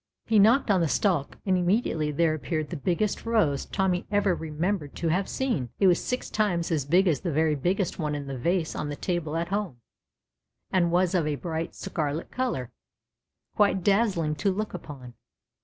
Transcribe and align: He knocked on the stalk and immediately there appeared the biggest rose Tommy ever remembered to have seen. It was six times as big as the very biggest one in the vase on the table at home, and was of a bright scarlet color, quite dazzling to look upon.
He 0.25 0.39
knocked 0.39 0.71
on 0.71 0.81
the 0.81 0.87
stalk 0.87 1.37
and 1.45 1.55
immediately 1.59 2.09
there 2.09 2.33
appeared 2.33 2.71
the 2.71 2.75
biggest 2.75 3.23
rose 3.23 3.65
Tommy 3.67 4.07
ever 4.09 4.33
remembered 4.33 4.95
to 4.95 5.09
have 5.09 5.29
seen. 5.29 5.69
It 5.79 5.85
was 5.85 6.03
six 6.03 6.31
times 6.31 6.71
as 6.71 6.85
big 6.87 7.07
as 7.07 7.19
the 7.21 7.31
very 7.31 7.53
biggest 7.53 7.99
one 7.99 8.15
in 8.15 8.25
the 8.25 8.35
vase 8.35 8.73
on 8.75 8.89
the 8.89 8.95
table 8.95 9.37
at 9.37 9.49
home, 9.49 9.79
and 10.71 10.89
was 10.89 11.13
of 11.13 11.27
a 11.27 11.35
bright 11.35 11.75
scarlet 11.75 12.31
color, 12.31 12.71
quite 13.55 13.83
dazzling 13.83 14.33
to 14.37 14.49
look 14.51 14.73
upon. 14.73 15.13